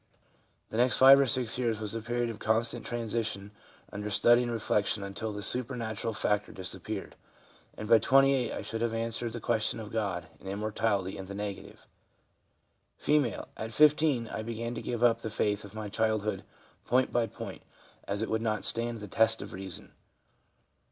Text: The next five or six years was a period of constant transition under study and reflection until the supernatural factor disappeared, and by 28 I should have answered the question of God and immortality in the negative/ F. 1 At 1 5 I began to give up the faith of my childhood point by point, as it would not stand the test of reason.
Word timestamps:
The 0.71 0.77
next 0.77 0.97
five 0.97 1.19
or 1.19 1.27
six 1.27 1.59
years 1.59 1.79
was 1.79 1.93
a 1.93 2.01
period 2.01 2.31
of 2.31 2.39
constant 2.39 2.83
transition 2.83 3.51
under 3.91 4.09
study 4.09 4.41
and 4.41 4.51
reflection 4.51 5.03
until 5.03 5.31
the 5.31 5.43
supernatural 5.43 6.11
factor 6.13 6.51
disappeared, 6.51 7.15
and 7.77 7.87
by 7.87 7.99
28 7.99 8.51
I 8.51 8.63
should 8.63 8.81
have 8.81 8.95
answered 8.95 9.31
the 9.33 9.39
question 9.39 9.79
of 9.79 9.91
God 9.91 10.25
and 10.39 10.49
immortality 10.49 11.17
in 11.19 11.27
the 11.27 11.35
negative/ 11.35 11.85
F. 12.99 13.09
1 13.09 13.25
At 13.57 13.69
1 13.79 13.89
5 13.91 14.27
I 14.33 14.41
began 14.41 14.73
to 14.73 14.81
give 14.81 15.03
up 15.03 15.21
the 15.21 15.29
faith 15.29 15.63
of 15.63 15.75
my 15.75 15.87
childhood 15.87 16.43
point 16.83 17.11
by 17.13 17.27
point, 17.27 17.61
as 18.07 18.23
it 18.23 18.29
would 18.31 18.41
not 18.41 18.65
stand 18.65 19.01
the 19.01 19.07
test 19.07 19.43
of 19.43 19.53
reason. 19.53 19.91